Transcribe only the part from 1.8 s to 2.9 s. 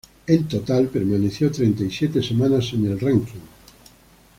y siete semanas en